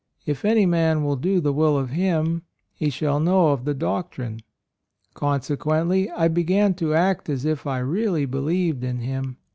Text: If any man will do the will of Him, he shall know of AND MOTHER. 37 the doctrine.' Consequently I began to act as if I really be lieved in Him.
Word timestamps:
If 0.25 0.43
any 0.43 0.65
man 0.65 1.03
will 1.03 1.15
do 1.15 1.39
the 1.39 1.53
will 1.53 1.77
of 1.77 1.91
Him, 1.91 2.41
he 2.73 2.89
shall 2.89 3.19
know 3.19 3.49
of 3.49 3.59
AND 3.59 3.65
MOTHER. 3.65 3.65
37 3.75 3.79
the 3.79 3.85
doctrine.' 3.85 4.39
Consequently 5.13 6.09
I 6.09 6.27
began 6.27 6.73
to 6.73 6.95
act 6.95 7.29
as 7.29 7.45
if 7.45 7.67
I 7.67 7.77
really 7.77 8.25
be 8.25 8.39
lieved 8.39 8.81
in 8.83 9.01
Him. 9.01 9.37